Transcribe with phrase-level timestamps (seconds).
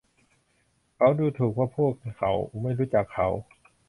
[0.95, 3.27] เขาดูถูกว่าพวกเขาไม่รู้จักเขา